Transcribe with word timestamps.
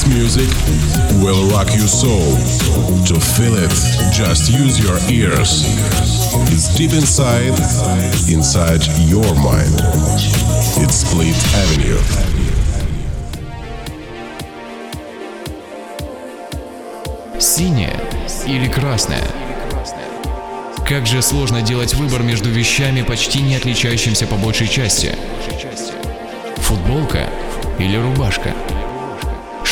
This 0.00 0.08
music 0.14 0.48
will 1.22 1.50
rock 1.50 1.68
your 1.76 1.86
soul. 1.86 2.32
To 3.04 3.20
feel 3.20 3.54
it, 3.54 3.70
just 4.14 4.48
use 4.50 4.78
your 4.80 4.96
ears. 5.10 5.64
It's 6.50 6.74
deep 6.74 6.92
inside, 6.92 7.58
inside 8.26 8.80
your 9.10 9.34
mind. 9.34 9.74
It's 10.80 11.04
Split 11.04 11.36
Avenue. 11.54 12.00
Синяя 17.38 18.00
или 18.46 18.68
красная? 18.68 19.24
Как 20.88 21.06
же 21.06 21.20
сложно 21.20 21.60
делать 21.60 21.92
выбор 21.92 22.22
между 22.22 22.48
вещами, 22.48 23.02
почти 23.02 23.42
не 23.42 23.56
отличающимся 23.56 24.26
по 24.26 24.36
большей 24.36 24.68
части. 24.68 25.14
Футболка 26.56 27.28
или 27.78 27.96
рубашка? 27.96 28.54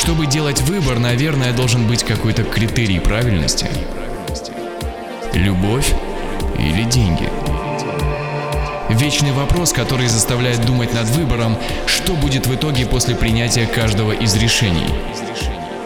Чтобы 0.08 0.24
делать 0.24 0.62
выбор, 0.62 0.98
наверное, 0.98 1.52
должен 1.52 1.86
быть 1.86 2.02
какой-то 2.02 2.42
критерий 2.42 2.98
правильности. 2.98 3.66
Любовь 5.34 5.92
или 6.58 6.84
деньги? 6.84 7.28
Вечный 8.88 9.32
вопрос, 9.32 9.74
который 9.74 10.06
заставляет 10.06 10.64
думать 10.64 10.94
над 10.94 11.10
выбором, 11.10 11.58
что 11.86 12.14
будет 12.14 12.46
в 12.46 12.54
итоге 12.54 12.86
после 12.86 13.14
принятия 13.16 13.66
каждого 13.66 14.12
из 14.12 14.34
решений. 14.34 14.88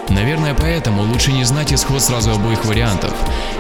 Наверное, 0.08 0.54
поэтому 0.54 1.02
лучше 1.02 1.32
не 1.32 1.42
знать 1.42 1.72
исход 1.72 2.00
сразу 2.00 2.30
обоих 2.30 2.64
вариантов. 2.64 3.12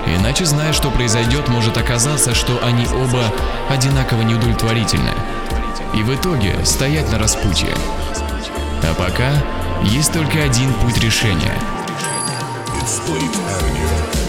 Иначе, 0.06 0.44
зная, 0.44 0.72
что 0.72 0.92
произойдет, 0.92 1.48
может 1.48 1.76
оказаться, 1.76 2.36
что 2.36 2.64
они 2.64 2.86
оба 2.86 3.34
одинаково 3.68 4.22
неудовлетворительны. 4.22 5.10
И 5.96 6.04
в 6.04 6.14
итоге 6.14 6.54
стоять 6.64 7.10
на 7.10 7.18
распутье. 7.18 7.74
А 8.84 8.94
пока 8.94 9.32
есть 9.84 10.12
только 10.12 10.42
один 10.42 10.72
путь 10.74 10.98
решения. 10.98 11.54
It's 12.80 14.21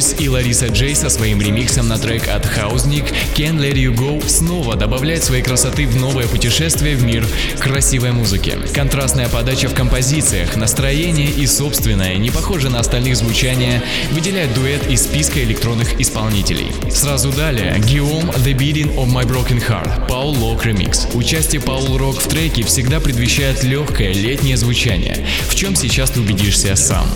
Boys 0.00 0.16
и 0.18 0.28
Лариса 0.28 0.68
Джей 0.68 0.94
со 0.94 1.10
своим 1.10 1.42
ремиксом 1.42 1.88
на 1.88 1.98
трек 1.98 2.28
от 2.28 2.46
Хаузник 2.46 3.04
Can't 3.36 3.58
Let 3.58 3.74
You 3.74 3.94
Go 3.94 4.26
снова 4.26 4.74
добавляет 4.74 5.22
своей 5.22 5.42
красоты 5.42 5.86
в 5.86 5.96
новое 5.96 6.26
путешествие 6.26 6.96
в 6.96 7.04
мир 7.04 7.26
красивой 7.58 8.12
музыки. 8.12 8.58
Контрастная 8.74 9.28
подача 9.28 9.68
в 9.68 9.74
композициях, 9.74 10.56
настроение 10.56 11.28
и 11.28 11.46
собственное, 11.46 12.16
не 12.16 12.30
похоже 12.30 12.70
на 12.70 12.80
остальных 12.80 13.16
звучание, 13.16 13.82
выделяет 14.12 14.54
дуэт 14.54 14.88
из 14.88 15.02
списка 15.02 15.42
электронных 15.42 16.00
исполнителей. 16.00 16.68
Сразу 16.90 17.30
далее 17.30 17.76
Guillaume 17.78 18.34
The 18.42 18.54
Beating 18.54 18.94
of 18.96 19.08
My 19.08 19.26
Broken 19.26 19.62
Heart 19.66 20.08
Паул 20.08 20.34
Лок 20.36 20.64
ремикс. 20.64 21.08
Участие 21.12 21.60
Паул 21.60 21.98
Рок 21.98 22.20
в 22.20 22.26
треке 22.26 22.62
всегда 22.62 23.00
предвещает 23.00 23.62
легкое 23.64 24.14
летнее 24.14 24.56
звучание, 24.56 25.26
в 25.48 25.54
чем 25.54 25.76
сейчас 25.76 26.10
ты 26.10 26.20
убедишься 26.20 26.74
сам. 26.74 27.06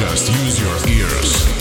Just 0.00 0.30
use 0.30 0.58
your 0.58 0.88
ears. 0.88 1.59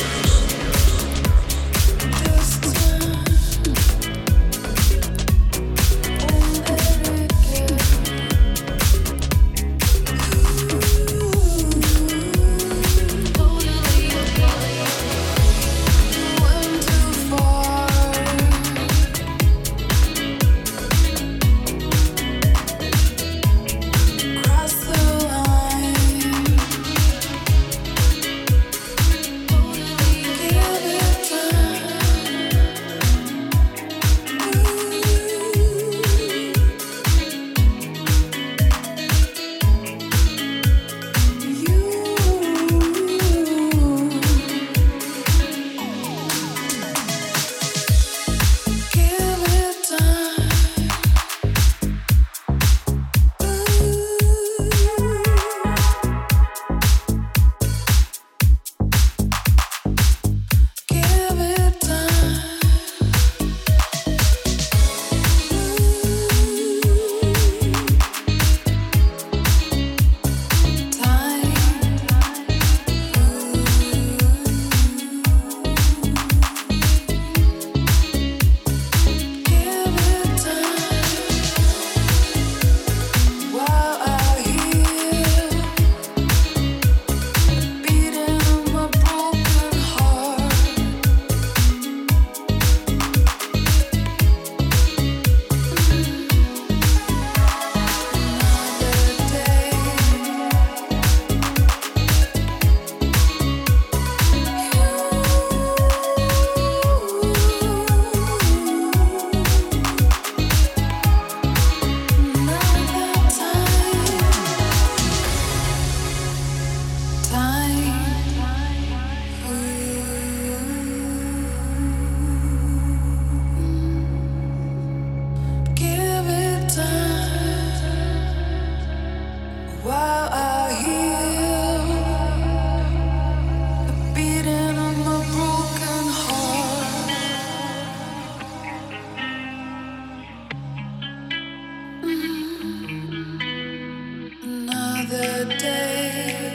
the 145.10 145.46
day. 145.58 146.49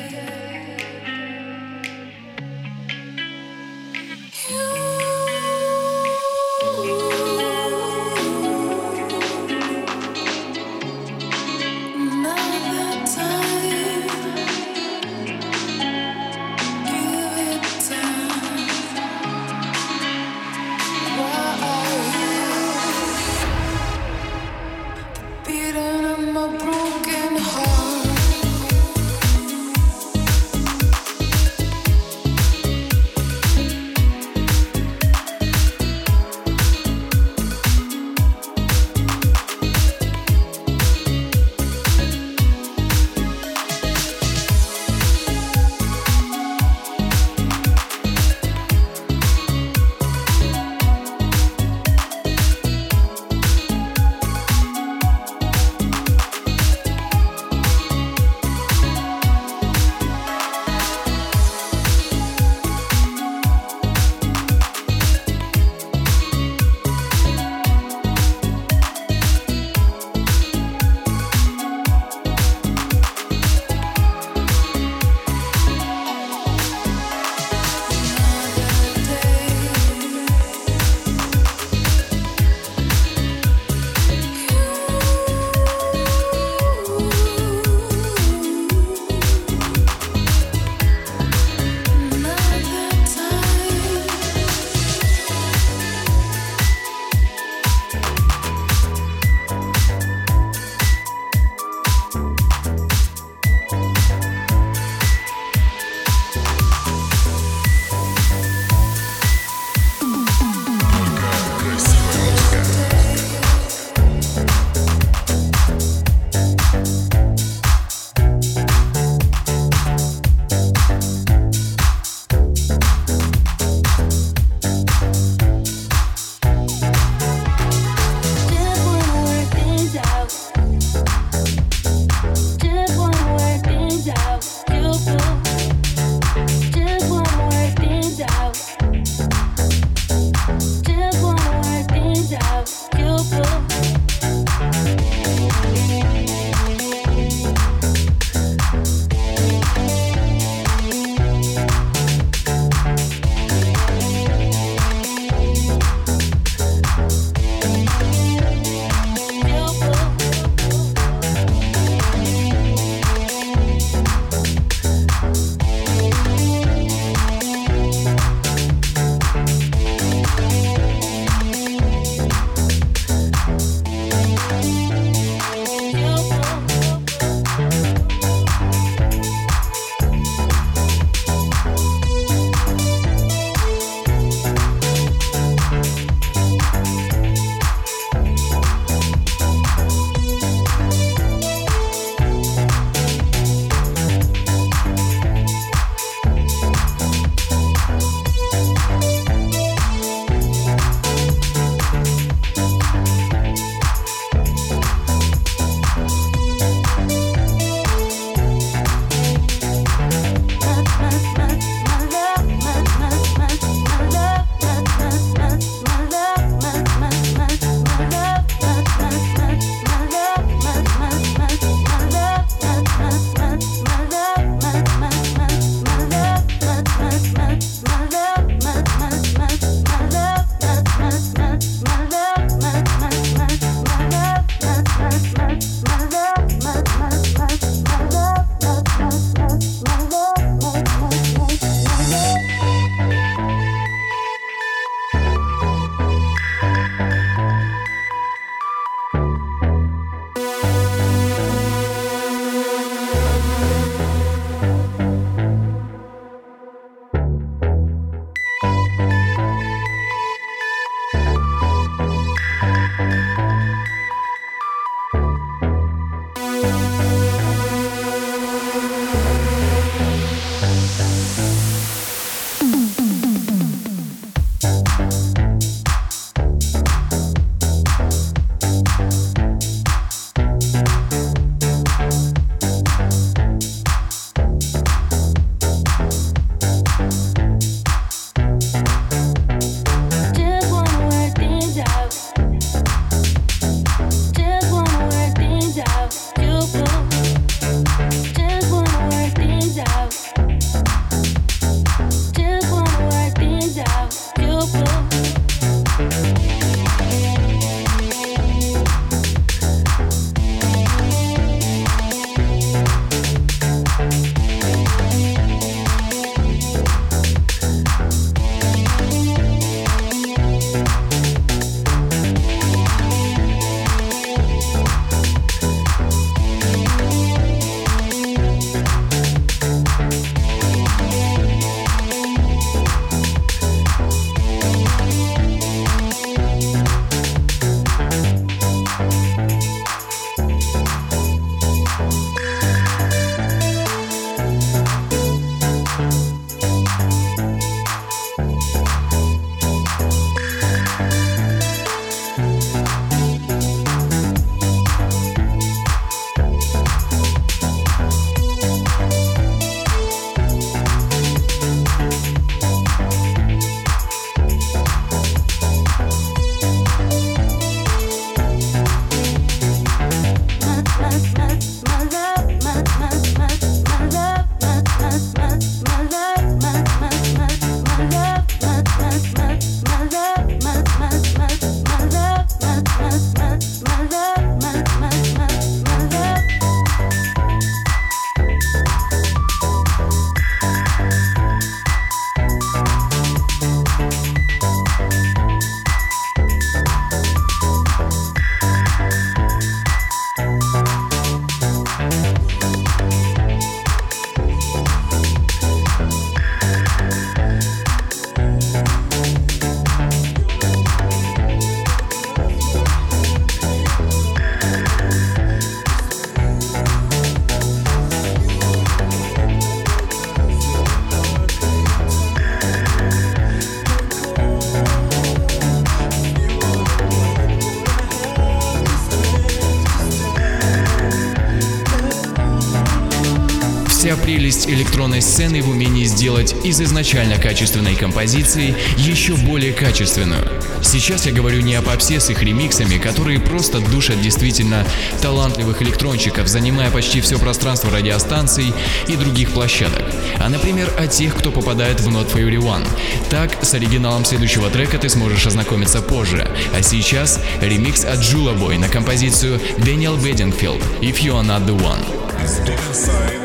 Из 436.65 436.81
изначально 436.81 437.37
качественной 437.37 437.95
композиции 437.95 438.75
еще 438.97 439.35
более 439.35 439.73
качественную. 439.73 440.51
Сейчас 440.83 441.27
я 441.27 441.33
говорю 441.33 441.61
не 441.61 441.75
о 441.75 441.83
попсе 441.83 442.19
с 442.21 442.31
их 442.31 442.43
ремиксами, 442.43 442.99
которые 442.99 443.39
просто 443.39 443.81
душат 443.81 444.21
действительно 444.21 444.87
талантливых 445.21 445.83
электронщиков, 445.83 446.49
занимая 446.49 446.91
почти 446.91 447.21
все 447.21 447.39
пространство 447.39 447.91
радиостанций 447.91 448.73
и 449.07 449.17
других 449.17 449.51
площадок, 449.51 450.05
а, 450.41 450.49
например, 450.49 450.91
о 450.99 451.07
тех, 451.07 451.37
кто 451.37 451.51
попадает 451.51 452.01
в 452.01 452.09
Not 452.09 452.33
Fury 452.33 452.59
One. 452.59 452.87
Так, 453.29 453.63
с 453.63 453.75
оригиналом 453.75 454.25
следующего 454.25 454.71
трека 454.71 454.99
ты 454.99 455.09
сможешь 455.09 455.47
ознакомиться 455.47 456.01
позже, 456.01 456.51
а 456.75 456.83
сейчас 456.83 457.41
ремикс 457.61 458.05
от 458.05 458.21
Boy 458.21 458.79
на 458.79 458.89
композицию 458.89 459.61
Daniel 459.79 460.19
Bedingfield 460.19 460.83
«If 461.01 461.21
You 461.21 461.41
Are 461.41 461.45
Not 461.45 461.67
The 461.67 461.79
One». 461.79 463.44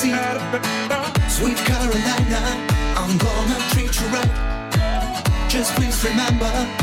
seat. 0.00 0.14
Sweet 1.28 1.58
Carolina, 1.58 2.40
I'm 2.96 3.18
gonna 3.18 3.58
treat 3.70 3.92
you 4.00 4.06
right. 4.06 5.46
Just 5.48 5.74
please 5.76 6.02
remember. 6.04 6.79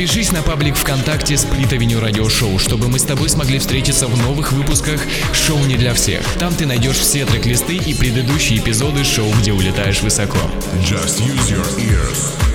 Подпишись 0.00 0.32
на 0.32 0.42
паблик 0.42 0.76
ВКонтакте 0.76 1.36
Сплит 1.36 1.74
Авеню 1.74 2.00
Радио 2.00 2.26
Шоу, 2.30 2.58
чтобы 2.58 2.88
мы 2.88 2.98
с 2.98 3.02
тобой 3.02 3.28
смогли 3.28 3.58
встретиться 3.58 4.06
в 4.06 4.16
новых 4.16 4.50
выпусках 4.52 4.98
«Шоу 5.34 5.58
не 5.66 5.74
для 5.74 5.92
всех». 5.92 6.24
Там 6.38 6.54
ты 6.54 6.64
найдешь 6.64 6.96
все 6.96 7.26
трек-листы 7.26 7.76
и 7.76 7.92
предыдущие 7.92 8.60
эпизоды 8.60 9.04
шоу 9.04 9.30
«Где 9.40 9.52
улетаешь 9.52 10.00
высоко». 10.00 10.38
Just 10.80 11.20
use 11.20 11.50
your 11.50 11.66
ears. 11.76 12.49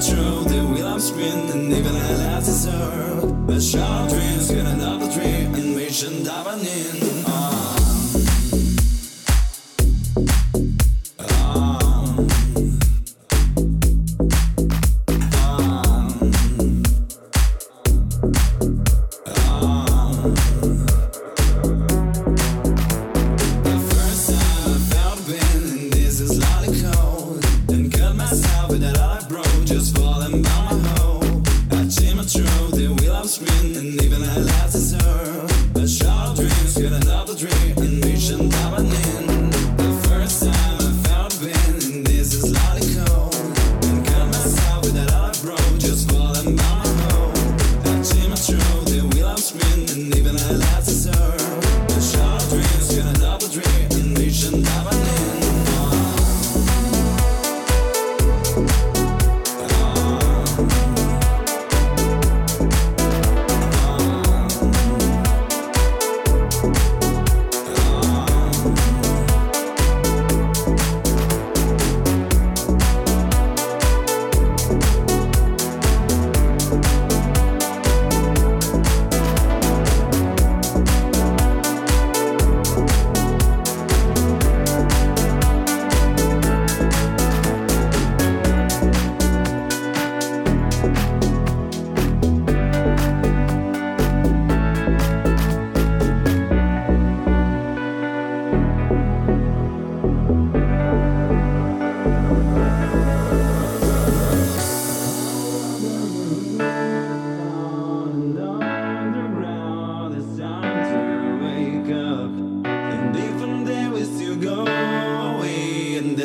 true. 0.00 0.44
The 0.44 0.64
wheel 0.72 0.86
I'm 0.86 1.00
spinning, 1.00 1.72
even 1.72 1.94
I 1.94 2.14
last 2.16 2.46
deserve. 2.46 3.46
But 3.46 3.60
short 3.60 4.10
dreams, 4.10 4.50
get 4.50 4.66
another 4.66 5.10
dream, 5.12 5.54
and 5.54 5.74
we 5.76 5.90
should 5.90 6.24
dive 6.24 6.46
in. 6.60 7.05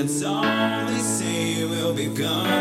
that's 0.01 0.23
all 0.23 0.41
they 0.87 0.97
say 0.97 1.63
will 1.63 1.93
be 1.93 2.07
gone. 2.07 2.60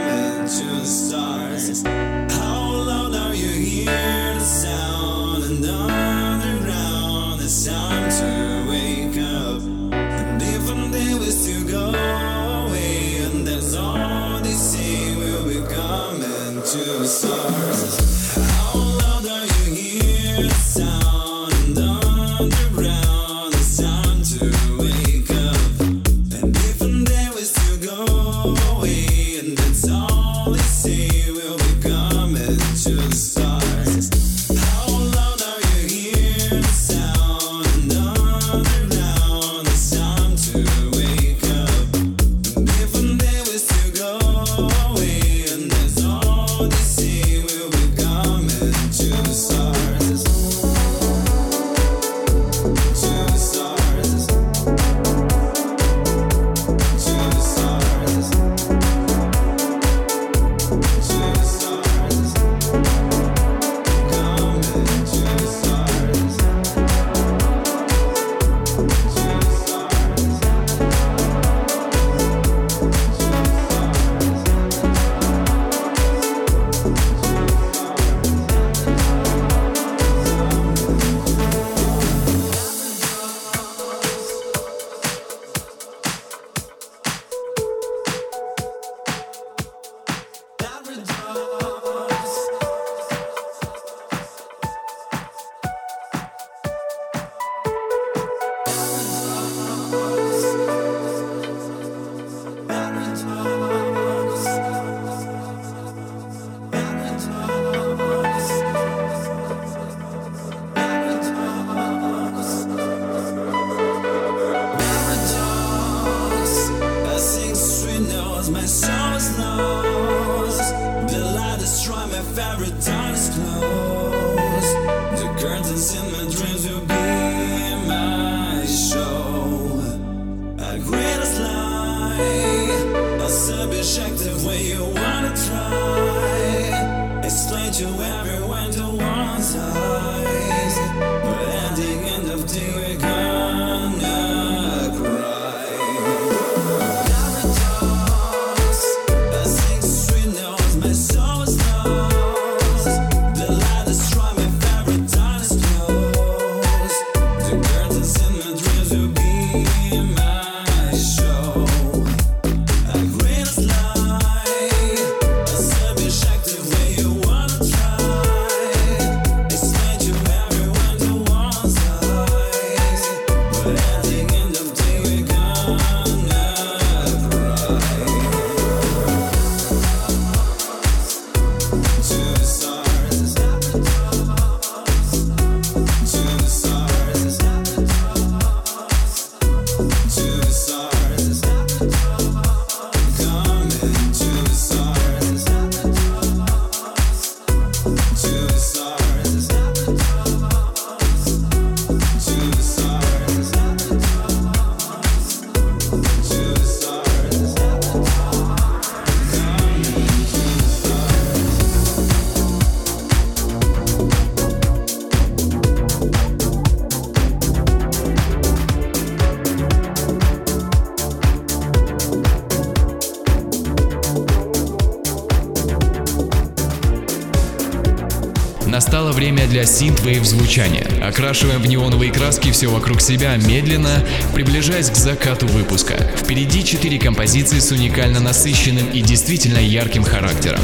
Настало 228.71 229.11
время 229.11 229.49
для 229.49 229.66
синт-вейв 229.66 230.25
звучания. 230.25 230.87
Окрашиваем 231.03 231.61
в 231.61 231.66
неоновые 231.66 232.12
краски 232.12 232.53
все 232.53 232.68
вокруг 232.68 233.01
себя 233.01 233.37
медленно, 233.37 234.07
приближаясь 234.33 234.91
к 234.91 234.95
закату 234.95 235.49
выпуска. 235.49 235.95
Впереди 236.16 236.64
четыре 236.64 237.01
композиции 237.01 237.59
с 237.59 237.73
уникально 237.73 238.21
насыщенным 238.21 238.89
и 238.93 239.01
действительно 239.01 239.59
ярким 239.59 240.05
характером. 240.05 240.61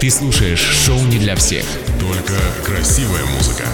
Ты 0.00 0.10
слушаешь 0.10 0.58
шоу 0.58 1.00
не 1.06 1.18
для 1.18 1.36
всех. 1.36 1.64
Только 2.00 2.34
красивая 2.64 3.24
музыка. 3.26 3.64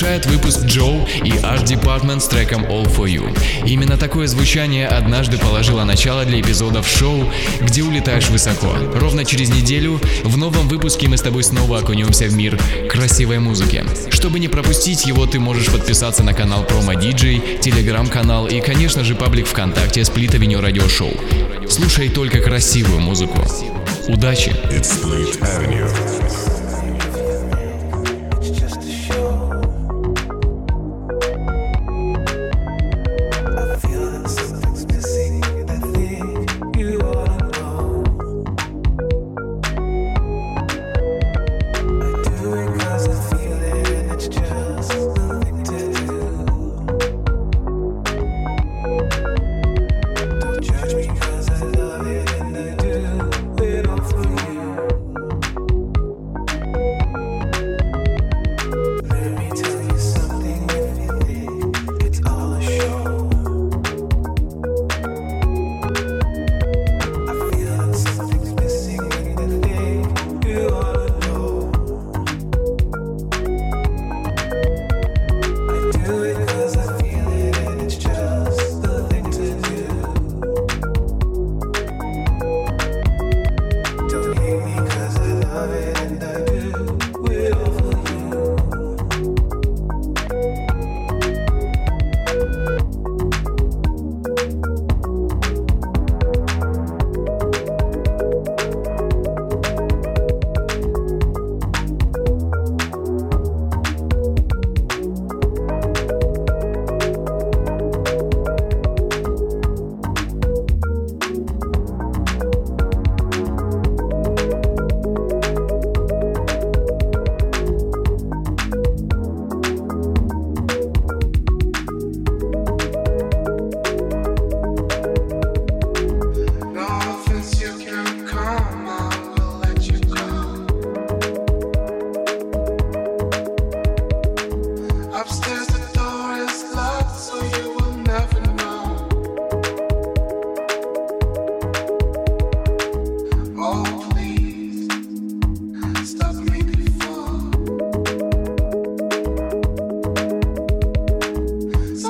завершает 0.00 0.24
выпуск 0.24 0.64
Джоу 0.64 1.06
и 1.24 1.30
Art 1.42 1.66
Department 1.66 2.20
с 2.20 2.28
треком 2.28 2.64
All 2.64 2.86
For 2.86 3.04
You. 3.04 3.36
Именно 3.66 3.98
такое 3.98 4.26
звучание 4.28 4.86
однажды 4.86 5.36
положило 5.36 5.84
начало 5.84 6.24
для 6.24 6.40
эпизодов 6.40 6.88
шоу 6.88 7.30
«Где 7.60 7.82
улетаешь 7.82 8.30
высоко». 8.30 8.74
Ровно 8.94 9.26
через 9.26 9.50
неделю 9.50 10.00
в 10.24 10.38
новом 10.38 10.68
выпуске 10.68 11.06
мы 11.06 11.18
с 11.18 11.20
тобой 11.20 11.42
снова 11.42 11.80
окунемся 11.80 12.24
в 12.24 12.32
мир 12.34 12.58
красивой 12.88 13.40
музыки. 13.40 13.84
Чтобы 14.10 14.38
не 14.38 14.48
пропустить 14.48 15.04
его, 15.04 15.26
ты 15.26 15.38
можешь 15.38 15.66
подписаться 15.66 16.22
на 16.22 16.32
канал 16.32 16.64
Promo 16.64 16.98
DJ, 16.98 17.60
телеграм-канал 17.60 18.46
и, 18.46 18.60
конечно 18.62 19.04
же, 19.04 19.14
паблик 19.14 19.46
ВКонтакте 19.48 20.00
Split 20.00 20.30
Avenue 20.30 20.62
Radio 20.62 20.86
Show. 20.86 21.68
Слушай 21.68 22.08
только 22.08 22.40
красивую 22.40 23.00
музыку. 23.00 23.44
Удачи! 24.08 24.50
It's 24.70 25.02
Split 25.02 25.38
Avenue. 25.42 26.49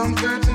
I'm 0.02 0.14
good 0.14 0.49